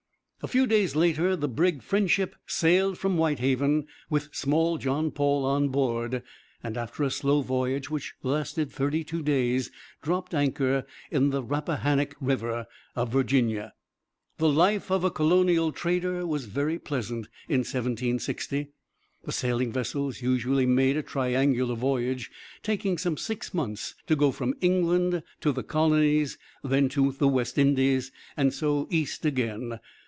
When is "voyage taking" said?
21.75-22.97